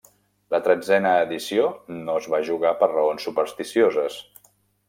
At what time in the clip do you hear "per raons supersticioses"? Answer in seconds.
2.81-4.21